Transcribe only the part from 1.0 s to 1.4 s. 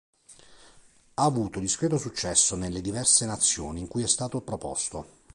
Ha